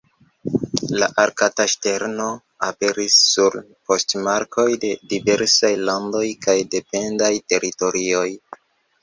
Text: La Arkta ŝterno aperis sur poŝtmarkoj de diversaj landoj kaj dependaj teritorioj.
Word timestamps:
La 1.01 1.09
Arkta 1.23 1.65
ŝterno 1.73 2.25
aperis 2.67 3.17
sur 3.33 3.57
poŝtmarkoj 3.91 4.67
de 4.87 4.91
diversaj 5.13 5.73
landoj 5.91 6.25
kaj 6.49 6.59
dependaj 6.79 7.31
teritorioj. 7.55 8.27